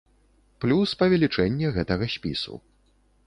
[0.63, 2.55] Плюс павелічэнне гэтага спісу.